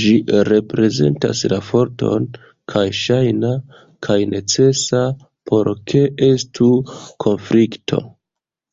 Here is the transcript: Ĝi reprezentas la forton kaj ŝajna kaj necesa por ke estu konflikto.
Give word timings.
Ĝi 0.00 0.10
reprezentas 0.48 1.40
la 1.54 1.58
forton 1.72 2.28
kaj 2.74 2.84
ŝajna 3.00 3.52
kaj 4.08 4.20
necesa 4.38 5.04
por 5.52 5.76
ke 5.94 6.06
estu 6.32 6.72
konflikto. 7.28 8.06